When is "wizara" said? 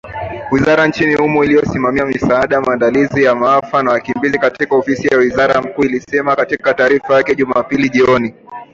0.51-0.87